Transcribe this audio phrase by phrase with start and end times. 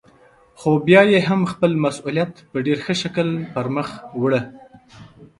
[0.59, 3.87] خو بيا يې هم خپل مسئوليت په ډېر ښه شکل پرمخ
[4.21, 4.41] وړه.